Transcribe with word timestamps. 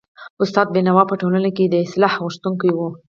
استاد 0.43 0.67
بينوا 0.75 1.03
په 1.09 1.15
ټولنه 1.21 1.49
کي 1.57 1.65
د 1.69 1.75
اصلاح 1.85 2.13
غوښتونکی 2.23 2.69
و. 2.73 2.79